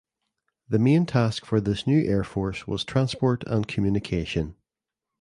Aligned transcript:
The 0.67 0.79
main 0.79 1.05
task 1.05 1.45
for 1.45 1.61
this 1.61 1.85
new 1.85 2.01
air 2.03 2.23
force 2.23 2.65
was 2.65 2.83
transport 2.83 3.43
and 3.45 3.67
communication. 3.67 4.55